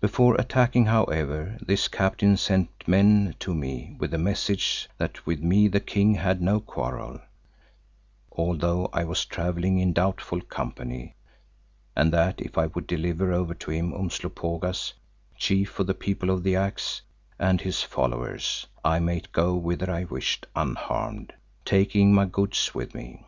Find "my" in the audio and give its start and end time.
22.14-22.26